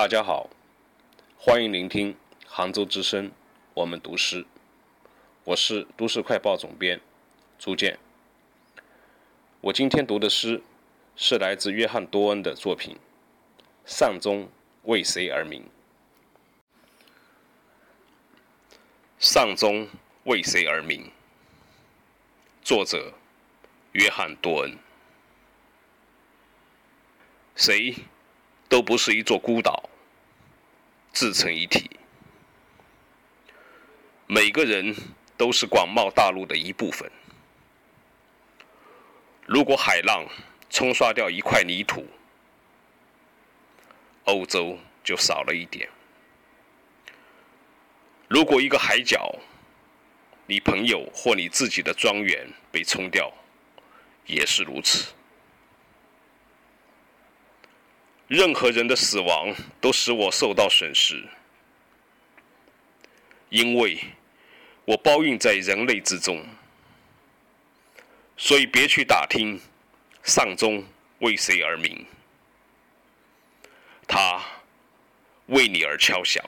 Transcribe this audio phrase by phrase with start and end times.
[0.00, 0.48] 大家好，
[1.36, 2.16] 欢迎聆听
[2.46, 3.30] 杭州之声，
[3.74, 4.46] 我们读诗。
[5.44, 6.98] 我是都市快报总编
[7.58, 7.98] 朱建。
[9.60, 10.62] 我今天读的诗
[11.16, 12.94] 是来自约翰多恩的作品
[13.84, 14.48] 《丧钟
[14.84, 15.62] 为谁而鸣》。
[19.18, 19.86] 丧钟
[20.24, 21.12] 为谁而鸣？
[22.62, 23.12] 作者
[23.92, 24.78] 约翰多恩。
[27.54, 27.94] 谁
[28.66, 29.89] 都不是一座孤岛，
[31.12, 31.90] 自成一体。
[34.26, 34.94] 每个人
[35.36, 37.10] 都是广袤大陆的一部分。
[39.44, 40.24] 如果海浪
[40.70, 42.06] 冲刷掉一块泥土，
[44.24, 45.88] 欧洲就少了一点。
[48.28, 49.34] 如果一个海角，
[50.46, 53.32] 你朋友或你自己的庄园被冲掉，
[54.26, 55.12] 也是如此。
[58.30, 61.20] 任何人的死亡都使我受到损失，
[63.48, 63.98] 因为
[64.84, 66.46] 我包蕴在人类之中，
[68.36, 69.60] 所以别去打听
[70.22, 70.84] 丧钟
[71.18, 72.06] 为谁而鸣，
[74.06, 74.40] 它
[75.46, 76.40] 为你而敲响。